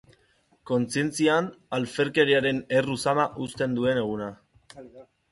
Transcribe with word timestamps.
Kontzientzian 0.67 1.49
alferkeriaren 1.77 2.61
erru 2.77 2.95
zama 3.09 3.25
uzten 3.43 3.77
duen 3.81 4.01
eguna. 4.05 4.31